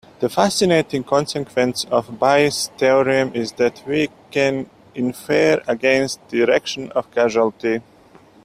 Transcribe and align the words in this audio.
The 0.19 0.29
fascinating 0.29 1.03
consequence 1.03 1.85
of 1.91 2.17
Bayes' 2.19 2.71
theorem 2.75 3.33
is 3.35 3.51
that 3.57 3.83
we 3.85 4.09
can 4.31 4.67
infer 4.95 5.61
against 5.67 6.27
the 6.29 6.39
direction 6.43 6.91
of 6.93 7.11
causality. 7.11 7.83